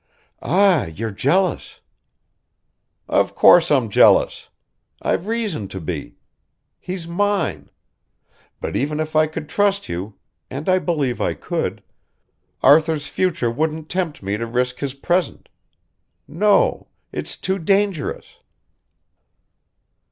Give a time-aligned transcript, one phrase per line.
[0.41, 1.79] "Ah, you're jealous!"
[3.07, 4.49] "Of course I'm jealous.
[4.99, 6.15] I've reason to be.
[6.79, 7.69] He's mine.
[8.59, 10.15] But even if I could trust you...
[10.49, 11.83] and I believe I could...
[12.63, 15.49] Arthur's future wouldn't tempt me to risk his present.
[16.27, 16.87] No...
[17.11, 18.37] it's too dangerous."